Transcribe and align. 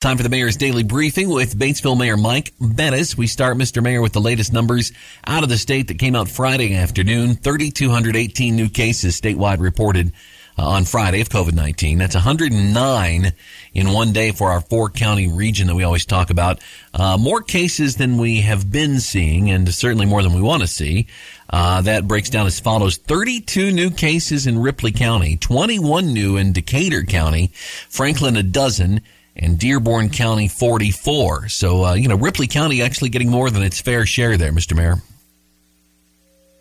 Time 0.00 0.16
for 0.16 0.22
the 0.22 0.30
mayor's 0.30 0.56
daily 0.56 0.82
briefing 0.82 1.28
with 1.28 1.58
Batesville 1.58 1.98
Mayor 1.98 2.16
Mike 2.16 2.54
Bettice. 2.58 3.18
We 3.18 3.26
start, 3.26 3.58
Mr. 3.58 3.82
Mayor, 3.82 4.00
with 4.00 4.14
the 4.14 4.20
latest 4.20 4.50
numbers 4.50 4.92
out 5.26 5.42
of 5.42 5.50
the 5.50 5.58
state 5.58 5.88
that 5.88 5.98
came 5.98 6.16
out 6.16 6.26
Friday 6.26 6.74
afternoon. 6.74 7.34
3,218 7.34 8.56
new 8.56 8.70
cases 8.70 9.20
statewide 9.20 9.60
reported 9.60 10.14
uh, 10.58 10.66
on 10.66 10.86
Friday 10.86 11.20
of 11.20 11.28
COVID-19. 11.28 11.98
That's 11.98 12.14
109 12.14 13.32
in 13.74 13.92
one 13.92 14.14
day 14.14 14.32
for 14.32 14.50
our 14.50 14.62
four 14.62 14.88
county 14.88 15.28
region 15.28 15.66
that 15.66 15.74
we 15.74 15.84
always 15.84 16.06
talk 16.06 16.30
about. 16.30 16.60
Uh, 16.94 17.18
more 17.18 17.42
cases 17.42 17.96
than 17.96 18.16
we 18.16 18.40
have 18.40 18.72
been 18.72 19.00
seeing 19.00 19.50
and 19.50 19.68
certainly 19.68 20.06
more 20.06 20.22
than 20.22 20.32
we 20.32 20.40
want 20.40 20.62
to 20.62 20.66
see. 20.66 21.08
Uh, 21.50 21.82
that 21.82 22.08
breaks 22.08 22.30
down 22.30 22.46
as 22.46 22.58
follows. 22.58 22.96
32 22.96 23.70
new 23.70 23.90
cases 23.90 24.46
in 24.46 24.60
Ripley 24.60 24.92
County, 24.92 25.36
21 25.36 26.14
new 26.14 26.38
in 26.38 26.54
Decatur 26.54 27.02
County, 27.02 27.50
Franklin 27.90 28.38
a 28.38 28.42
dozen, 28.42 29.02
and 29.36 29.58
Dearborn 29.58 30.10
County 30.10 30.48
44. 30.48 31.48
So, 31.48 31.84
uh, 31.84 31.94
you 31.94 32.08
know, 32.08 32.16
Ripley 32.16 32.46
County 32.46 32.82
actually 32.82 33.10
getting 33.10 33.30
more 33.30 33.50
than 33.50 33.62
its 33.62 33.80
fair 33.80 34.06
share 34.06 34.36
there, 34.36 34.52
Mr. 34.52 34.76
Mayor. 34.76 34.96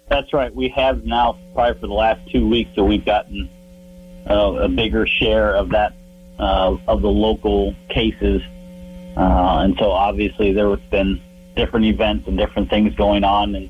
That's 0.09 0.33
right. 0.33 0.53
We 0.53 0.69
have 0.69 1.05
now, 1.05 1.37
probably 1.53 1.79
for 1.79 1.87
the 1.87 1.93
last 1.93 2.19
two 2.31 2.47
weeks, 2.47 2.71
that 2.75 2.83
we've 2.83 3.05
gotten 3.05 3.49
uh, 4.29 4.53
a 4.63 4.67
bigger 4.67 5.05
share 5.05 5.55
of 5.55 5.69
that, 5.69 5.93
uh, 6.39 6.77
of 6.87 7.01
the 7.01 7.09
local 7.09 7.75
cases. 7.89 8.41
Uh, 9.15 9.59
and 9.63 9.77
so 9.77 9.91
obviously 9.91 10.51
there 10.53 10.69
has 10.69 10.79
been 10.89 11.21
different 11.55 11.85
events 11.85 12.27
and 12.27 12.37
different 12.37 12.69
things 12.69 12.95
going 12.95 13.23
on. 13.23 13.53
And 13.53 13.69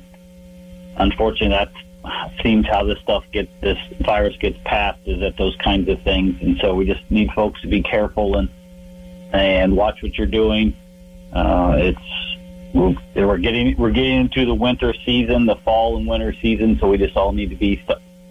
unfortunately, 0.96 1.48
that 1.48 1.72
seems 2.42 2.66
how 2.66 2.84
this 2.84 2.98
stuff 3.00 3.24
gets, 3.32 3.50
this 3.60 3.78
virus 4.00 4.36
gets 4.40 4.56
passed 4.64 5.00
is 5.06 5.22
at 5.22 5.36
those 5.36 5.56
kinds 5.62 5.88
of 5.90 6.00
things. 6.02 6.36
And 6.40 6.56
so 6.62 6.74
we 6.74 6.86
just 6.86 7.02
need 7.10 7.30
folks 7.32 7.60
to 7.62 7.68
be 7.68 7.82
careful 7.82 8.36
and, 8.36 8.48
and 9.32 9.76
watch 9.76 10.02
what 10.02 10.16
you're 10.16 10.26
doing. 10.26 10.76
Uh, 11.32 11.74
it's 11.76 12.30
we're, 12.74 13.38
getting 13.38 13.76
we're 13.76 13.90
getting 13.90 14.20
into 14.20 14.44
the 14.44 14.54
winter 14.54 14.94
season, 15.04 15.46
the 15.46 15.56
fall 15.56 15.96
and 15.96 16.06
winter 16.06 16.34
season, 16.40 16.78
so 16.80 16.88
we 16.88 16.98
just 16.98 17.16
all 17.16 17.32
need 17.32 17.50
to 17.50 17.56
be 17.56 17.84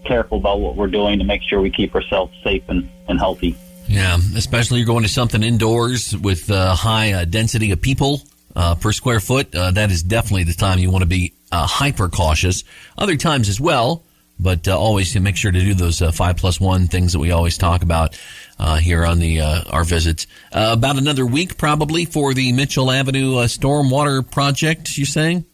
careful 0.06 0.38
about 0.38 0.60
what 0.60 0.76
we're 0.76 0.88
doing 0.88 1.20
to 1.20 1.26
make 1.26 1.42
sure 1.44 1.62
we 1.62 1.70
keep 1.70 1.94
ourselves 1.94 2.34
safe 2.44 2.64
and, 2.70 2.90
and 3.08 3.20
healthy. 3.20 3.56
Yeah, 3.88 4.18
especially 4.36 4.80
you're 4.80 4.86
going 4.88 5.04
to 5.04 5.10
something 5.10 5.44
indoors 5.44 6.16
with 6.16 6.50
uh, 6.52 6.76
high 6.76 7.14
uh, 7.14 7.26
density 7.26 7.72
of 7.72 7.82
people 7.82 8.22
uh, 8.56 8.76
per 8.76 8.92
square 8.92 9.20
foot. 9.20 9.54
Uh, 9.54 9.72
that 9.72 9.92
is 9.92 10.04
definitely 10.04 10.44
the 10.44 10.54
time 10.54 10.80
you 10.80 10.92
want 10.92 11.02
to 11.02 11.08
be 11.08 11.34
uh, 11.52 11.66
hyper 11.66 12.08
cautious. 12.08 12.64
Other 12.98 13.16
times 13.16 13.50
as 13.50 13.60
well, 13.60 14.04
but 14.40 14.68
uh, 14.68 14.78
always 14.78 15.14
to 15.14 15.20
make 15.20 15.36
sure 15.36 15.52
to 15.52 15.59
do 15.59 15.73
those 15.73 16.02
uh, 16.02 16.12
five 16.12 16.38
plus 16.38 16.59
one 16.59 16.88
things 16.88 17.14
that 17.14 17.20
we 17.20 17.32
always 17.32 17.58
talk 17.58 17.82
about 17.84 18.20
uh, 18.58 18.78
here 18.78 19.06
on 19.06 19.20
the 19.20 19.42
uh, 19.42 19.62
our 19.70 19.84
visits. 19.84 20.28
Uh, 20.52 20.72
about 20.73 20.98
another 20.98 21.26
week 21.26 21.58
probably 21.58 22.06
for 22.06 22.34
the 22.34 22.52
Mitchell 22.54 22.92
Avenue 22.92 23.36
stormwater 23.45 24.30
project. 24.30 24.98
You're 24.98 25.06
saying? 25.06 25.45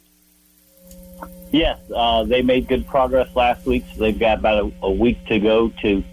Yes, 1.51 1.79
they 2.27 2.41
made 2.41 2.67
good 2.67 2.85
progress 2.85 3.33
last 3.35 3.65
week, 3.65 3.85
so 3.93 3.99
they've 3.99 4.19
got 4.19 4.39
about 4.39 4.65
a, 4.65 4.71
a 4.83 4.91
week 4.91 5.25
to 5.27 5.39
go 5.39 5.71
to 5.81 6.03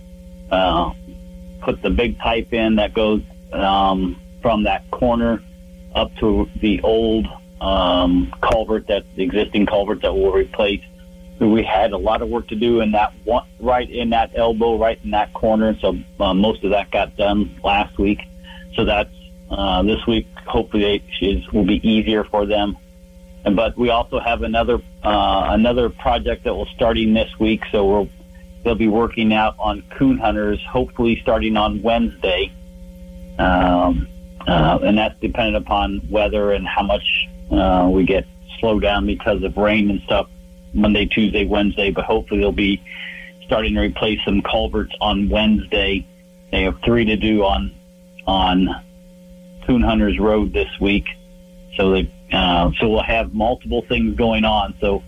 put 1.60 1.82
the 1.82 1.90
big 1.90 2.18
pipe 2.18 2.52
in 2.52 2.76
that 2.76 2.92
goes 2.92 3.22
um, 3.52 4.20
from 4.40 4.64
that 4.64 4.90
corner 4.90 5.42
up 5.94 6.14
to 6.16 6.48
the 6.60 6.80
old 6.82 7.26
um, 7.60 8.34
culvert, 8.42 8.86
that 8.88 9.04
the 9.14 9.22
existing 9.22 9.66
culvert 9.66 10.02
that 10.02 10.12
will 10.12 10.32
replace 10.32 10.82
we 11.48 11.62
had 11.62 11.92
a 11.92 11.96
lot 11.96 12.22
of 12.22 12.28
work 12.28 12.48
to 12.48 12.54
do 12.54 12.80
in 12.80 12.92
that 12.92 13.12
one, 13.24 13.46
right 13.60 13.88
in 13.90 14.10
that 14.10 14.32
elbow, 14.36 14.78
right 14.78 14.98
in 15.02 15.10
that 15.10 15.32
corner. 15.32 15.76
So 15.80 15.96
uh, 16.20 16.34
most 16.34 16.62
of 16.64 16.70
that 16.70 16.90
got 16.90 17.16
done 17.16 17.58
last 17.64 17.98
week. 17.98 18.20
So 18.74 18.84
that's 18.84 19.10
uh, 19.50 19.82
this 19.82 20.06
week. 20.06 20.26
Hopefully, 20.46 21.02
it 21.20 21.52
will 21.52 21.64
be 21.64 21.86
easier 21.88 22.24
for 22.24 22.46
them. 22.46 22.76
And, 23.44 23.56
but 23.56 23.76
we 23.76 23.90
also 23.90 24.20
have 24.20 24.42
another 24.42 24.80
uh, 25.02 25.46
another 25.50 25.90
project 25.90 26.44
that 26.44 26.54
will 26.54 26.68
starting 26.74 27.14
this 27.14 27.30
week. 27.38 27.62
So 27.72 27.84
we'll 27.84 28.08
they'll 28.64 28.74
be 28.74 28.88
working 28.88 29.32
out 29.32 29.56
on 29.58 29.82
coon 29.98 30.18
hunters. 30.18 30.60
Hopefully, 30.70 31.18
starting 31.22 31.56
on 31.56 31.82
Wednesday. 31.82 32.52
Um, 33.38 34.08
uh, 34.46 34.78
and 34.82 34.98
that's 34.98 35.18
dependent 35.20 35.56
upon 35.64 36.02
weather 36.10 36.52
and 36.52 36.66
how 36.66 36.82
much 36.82 37.28
uh, 37.50 37.88
we 37.90 38.04
get 38.04 38.26
slowed 38.58 38.82
down 38.82 39.06
because 39.06 39.42
of 39.42 39.56
rain 39.56 39.90
and 39.90 40.00
stuff 40.02 40.28
Monday, 40.72 41.06
Tuesday, 41.06 41.46
Wednesday, 41.46 41.90
but 41.90 42.04
hopefully 42.04 42.40
they'll 42.40 42.52
be 42.52 42.82
starting 43.44 43.74
to 43.74 43.80
replace 43.80 44.18
some 44.24 44.42
culverts 44.42 44.94
on 45.00 45.28
Wednesday. 45.28 46.06
They 46.50 46.62
have 46.62 46.76
three 46.84 47.04
to 47.04 47.16
do 47.16 47.44
on 47.44 47.74
on 48.26 48.68
Coon 49.66 49.82
Hunters 49.82 50.18
Road 50.18 50.52
this 50.52 50.68
week, 50.80 51.06
so 51.76 51.90
they 51.90 52.12
uh, 52.32 52.70
so 52.78 52.88
we'll 52.88 53.02
have 53.02 53.34
multiple 53.34 53.84
things 53.88 54.16
going 54.16 54.44
on. 54.44 54.74
So 54.80 55.02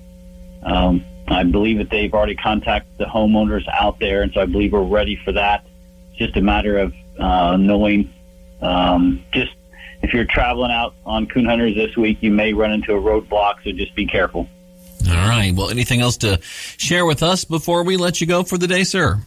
um, 0.62 1.04
I 1.28 1.44
believe 1.44 1.78
that 1.78 1.90
they've 1.90 2.12
already 2.12 2.36
contacted 2.36 2.98
the 2.98 3.04
homeowners 3.04 3.66
out 3.72 3.98
there, 3.98 4.22
and 4.22 4.32
so 4.32 4.40
I 4.40 4.46
believe 4.46 4.72
we're 4.72 4.84
ready 4.84 5.18
for 5.24 5.32
that. 5.32 5.64
It's 6.10 6.18
just 6.18 6.36
a 6.36 6.42
matter 6.42 6.78
of 6.78 6.92
uh, 7.18 7.56
knowing 7.56 8.12
um, 8.60 9.24
just 9.32 9.52
if 10.02 10.12
you're 10.12 10.26
traveling 10.26 10.70
out 10.70 10.94
on 11.06 11.26
coon 11.26 11.46
hunters 11.46 11.74
this 11.74 11.96
week, 11.96 12.18
you 12.20 12.30
may 12.30 12.52
run 12.52 12.72
into 12.72 12.92
a 12.92 13.00
roadblock, 13.00 13.54
so 13.64 13.72
just 13.72 13.94
be 13.94 14.06
careful. 14.06 14.48
All 15.08 15.28
right. 15.28 15.52
Well, 15.54 15.70
anything 15.70 16.00
else 16.00 16.18
to 16.18 16.40
share 16.42 17.04
with 17.04 17.22
us 17.22 17.44
before 17.44 17.82
we 17.82 17.96
let 17.96 18.20
you 18.20 18.26
go 18.26 18.42
for 18.42 18.58
the 18.58 18.66
day, 18.66 18.84
sir? 18.84 19.20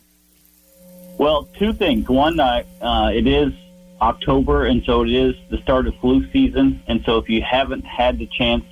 Well, 1.18 1.48
two 1.58 1.74
things. 1.74 2.08
One, 2.08 2.40
uh, 2.40 2.64
uh, 2.82 3.12
it 3.14 3.28
is 3.28 3.52
October, 4.02 4.66
and 4.66 4.84
so 4.86 5.04
it 5.04 5.10
is 5.10 5.36
the 5.50 5.58
start 5.58 5.88
of 5.88 5.96
flu 5.96 6.30
season. 6.32 6.82
And 6.88 7.04
so 7.06 7.18
if 7.18 7.30
you 7.30 7.42
haven't 7.42 7.86
had 7.86 8.20
the 8.20 8.28
chance, 8.28 8.64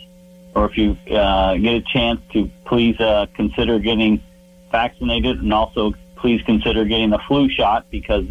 or 0.53 0.65
if 0.65 0.77
you 0.77 0.97
uh, 1.11 1.55
get 1.55 1.73
a 1.73 1.81
chance 1.81 2.21
to 2.33 2.49
please 2.65 2.99
uh, 2.99 3.25
consider 3.35 3.79
getting 3.79 4.23
vaccinated, 4.71 5.39
and 5.39 5.53
also 5.53 5.93
please 6.17 6.41
consider 6.43 6.85
getting 6.85 7.13
a 7.13 7.19
flu 7.27 7.49
shot 7.49 7.85
because, 7.89 8.25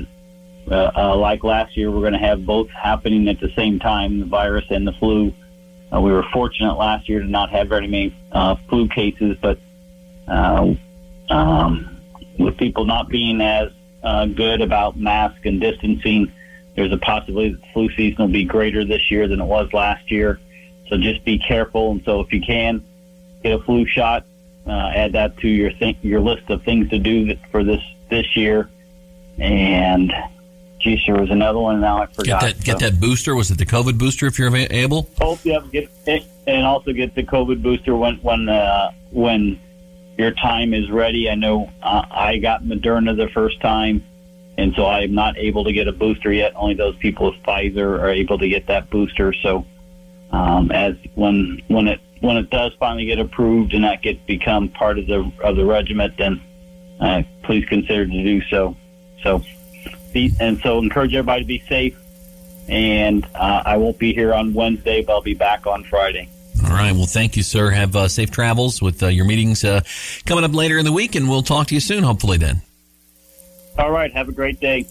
uh, 0.71 1.17
like 1.17 1.45
last 1.45 1.77
year, 1.77 1.91
we're 1.91 2.01
going 2.01 2.13
to 2.13 2.19
have 2.19 2.47
both 2.47 2.71
happening 2.71 3.29
at 3.29 3.41
the 3.41 3.53
same 3.57 3.79
time, 3.79 4.21
the 4.21 4.27
virus 4.27 4.65
and 4.71 4.87
the 4.87 4.93
flu. 4.93 5.33
Uh, 5.95 6.01
we 6.01 6.11
were 6.11 6.25
fortunate 6.33 6.75
last 6.75 7.09
year 7.09 7.21
to 7.21 7.27
not 7.27 7.51
have 7.51 7.69
very 7.69 7.87
many 7.87 8.17
uh, 8.33 8.57
flu 8.69 8.89
cases, 8.89 9.37
but 9.41 9.59
uh, 10.27 10.75
um, 11.31 12.01
with 12.39 12.57
people 12.57 12.85
not 12.85 13.09
being 13.09 13.41
as 13.41 13.71
uh, 14.03 14.27
good 14.27 14.61
about 14.61 14.97
mask 14.97 15.45
and 15.45 15.61
distancing, 15.61 16.33
there's 16.75 16.93
a 16.93 16.99
possibility 16.99 17.53
that 17.53 17.73
flu 17.73 17.89
season 17.97 18.17
will 18.19 18.33
be 18.33 18.45
greater 18.45 18.85
this 18.85 19.11
year 19.11 19.29
than 19.29 19.41
it 19.41 19.45
was 19.45 19.73
last 19.73 20.11
year. 20.11 20.41
So 20.89 20.97
just 20.97 21.25
be 21.25 21.39
careful. 21.39 21.93
And 21.93 22.03
so 22.05 22.21
if 22.21 22.33
you 22.33 22.41
can 22.41 22.85
get 23.43 23.53
a 23.53 23.63
flu 23.63 23.87
shot, 23.87 24.27
uh, 24.67 24.91
add 24.95 25.13
that 25.13 25.37
to 25.39 25.49
your 25.49 25.71
th- 25.71 25.99
your 26.03 26.21
list 26.21 26.49
of 26.51 26.63
things 26.65 26.89
to 26.91 26.99
do 26.99 27.37
for 27.51 27.63
this 27.63 27.83
this 28.11 28.37
year. 28.37 28.69
And 29.39 30.13
geez, 30.85 31.01
there 31.07 31.17
was 31.17 31.31
another 31.31 31.59
one. 31.59 31.81
Now 31.81 32.03
I 32.03 32.07
forgot. 32.07 32.25
Get 32.25 32.41
that, 32.41 32.57
so. 32.57 32.65
get 32.65 32.79
that 32.81 33.01
booster. 33.01 33.35
Was 33.35 33.51
it 33.51 33.59
the 33.59 33.67
COVID 33.67 33.99
booster? 33.99 34.27
If 34.27 34.39
you're 34.39 34.55
able. 34.55 35.09
Oh, 35.21 35.39
yeah. 35.43 35.61
Get 35.73 35.91
it, 36.07 36.25
and 36.47 36.65
also 36.65 36.93
get 36.93 37.15
the 37.15 37.25
COVID 37.25 37.63
booster 37.63 37.97
when 37.97 38.17
when 38.17 38.49
uh, 38.49 38.93
when 39.11 39.59
your 40.19 40.31
time 40.33 40.75
is 40.75 40.91
ready. 40.91 41.29
I 41.29 41.35
know 41.35 41.71
uh, 41.83 42.05
I 42.11 42.39
got 42.39 42.63
Moderna 42.63 43.17
the 43.17 43.29
first 43.31 43.61
time, 43.61 44.05
and 44.59 44.75
so 44.77 44.87
I'm 44.87 45.15
not 45.15 45.37
able 45.39 45.65
to 45.65 45.73
get 45.73 45.89
a 45.89 45.93
booster 45.93 46.33
yet. 46.33 46.53
Only 46.55 46.75
those 46.75 46.97
people 46.97 47.31
with 47.31 47.43
Pfizer 47.43 47.99
are 48.01 48.11
able 48.11 48.39
to 48.39 48.49
get 48.49 48.67
that 48.67 48.91
booster. 48.91 49.33
So, 49.33 49.65
um, 50.31 50.71
as 50.71 50.95
when 51.15 51.63
when 51.69 51.89
it 51.89 52.01
when 52.21 52.37
it 52.37 52.51
does 52.51 52.73
finally 52.79 53.07
get 53.07 53.19
approved 53.19 53.75
and 53.75 53.85
that 53.85 54.03
gets 54.03 54.21
become 54.27 54.69
part 54.69 54.99
of 54.99 55.07
the 55.07 55.33
of 55.43 55.57
the 55.57 55.65
regiment, 55.65 56.15
then 56.19 56.43
uh, 57.01 57.23
please 57.43 57.65
consider 57.67 58.07
to 58.07 58.23
do 58.23 58.43
so. 58.51 58.77
So 59.23 59.43
be, 60.15 60.33
and 60.41 60.59
so 60.61 60.79
encourage 60.79 61.15
everybody 61.15 61.43
to 61.43 61.47
be 61.47 61.63
safe. 61.69 61.99
And 62.67 63.27
uh, 63.35 63.63
I 63.67 63.77
won't 63.77 63.99
be 63.99 64.15
here 64.15 64.33
on 64.33 64.55
Wednesday, 64.55 65.03
but 65.03 65.13
I'll 65.13 65.21
be 65.21 65.35
back 65.35 65.67
on 65.67 65.85
Friday. 65.85 66.31
All 66.65 66.71
right. 66.71 66.93
Well, 66.93 67.05
thank 67.05 67.37
you, 67.37 67.43
sir. 67.43 67.71
Have 67.71 67.95
uh, 67.95 68.09
safe 68.09 68.31
travels 68.31 68.81
with 68.81 69.03
uh, 69.03 69.09
your 69.09 69.27
meetings 69.27 69.65
uh, 69.65 69.83
coming 70.25 70.45
up 70.45 70.55
later 70.55 70.79
in 70.79 70.87
the 70.87 70.93
week, 70.93 71.15
and 71.15 71.29
we'll 71.29 71.43
talk 71.43 71.67
to 71.67 71.75
you 71.75 71.81
soon, 71.81 72.03
hopefully, 72.03 72.39
then. 72.39 72.63
All 73.79 73.91
right. 73.91 74.11
Have 74.13 74.31
a 74.31 74.33
great 74.33 74.61
day. 74.61 74.87